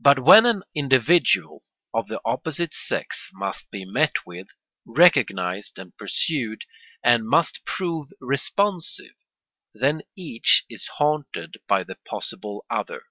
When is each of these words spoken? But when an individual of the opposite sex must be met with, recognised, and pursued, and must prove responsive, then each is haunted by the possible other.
But 0.00 0.20
when 0.20 0.46
an 0.46 0.62
individual 0.74 1.62
of 1.92 2.08
the 2.08 2.22
opposite 2.24 2.72
sex 2.72 3.28
must 3.34 3.70
be 3.70 3.84
met 3.84 4.14
with, 4.24 4.46
recognised, 4.86 5.78
and 5.78 5.94
pursued, 5.98 6.64
and 7.04 7.28
must 7.28 7.66
prove 7.66 8.14
responsive, 8.18 9.16
then 9.74 10.00
each 10.16 10.64
is 10.70 10.86
haunted 10.96 11.58
by 11.68 11.84
the 11.84 11.96
possible 11.96 12.64
other. 12.70 13.02